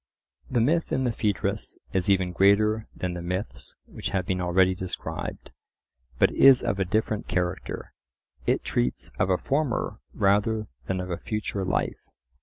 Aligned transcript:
The 0.49 0.61
myth 0.61 0.91
in 0.91 1.03
the 1.03 1.11
Phaedrus 1.11 1.77
is 1.93 2.09
even 2.09 2.31
greater 2.31 2.87
than 2.95 3.13
the 3.13 3.21
myths 3.21 3.75
which 3.85 4.09
have 4.09 4.25
been 4.25 4.41
already 4.41 4.73
described, 4.73 5.51
but 6.17 6.31
is 6.31 6.63
of 6.63 6.79
a 6.79 6.85
different 6.85 7.27
character. 7.27 7.93
It 8.47 8.63
treats 8.63 9.11
of 9.19 9.29
a 9.29 9.37
former 9.37 9.99
rather 10.15 10.65
than 10.87 11.01
of 11.01 11.11
a 11.11 11.19
future 11.19 11.63
life. 11.63 12.01